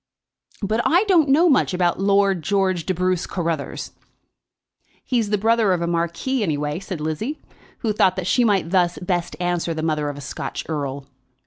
[0.63, 3.91] "But I don't know much about Lord George de Bruce Carruthers."
[5.03, 7.39] "He's the brother of a marquis, anyway," said Lizzie,
[7.81, 11.05] who thought that she might thus best answer the mother of a Scotch Earl.